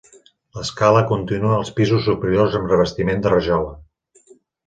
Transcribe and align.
L'escala 0.59 1.03
continua 1.11 1.51
als 1.57 1.69
pisos 1.79 2.01
superiors 2.09 2.57
amb 2.61 2.73
revestiment 2.73 3.23
de 3.27 3.35
rajola. 3.37 4.33